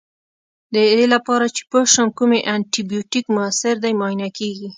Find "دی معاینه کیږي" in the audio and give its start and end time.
3.83-4.67